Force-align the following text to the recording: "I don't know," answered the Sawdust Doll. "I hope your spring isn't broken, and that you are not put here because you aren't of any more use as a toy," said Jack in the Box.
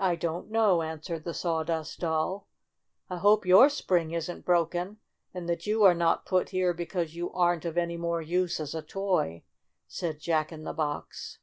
"I 0.00 0.16
don't 0.16 0.50
know," 0.50 0.80
answered 0.80 1.24
the 1.24 1.34
Sawdust 1.34 2.00
Doll. 2.00 2.48
"I 3.10 3.18
hope 3.18 3.44
your 3.44 3.68
spring 3.68 4.12
isn't 4.12 4.46
broken, 4.46 5.00
and 5.34 5.46
that 5.50 5.66
you 5.66 5.84
are 5.84 5.92
not 5.92 6.24
put 6.24 6.48
here 6.48 6.72
because 6.72 7.14
you 7.14 7.30
aren't 7.30 7.66
of 7.66 7.76
any 7.76 7.98
more 7.98 8.22
use 8.22 8.58
as 8.58 8.74
a 8.74 8.80
toy," 8.80 9.42
said 9.86 10.18
Jack 10.18 10.50
in 10.50 10.62
the 10.64 10.72
Box. 10.72 11.40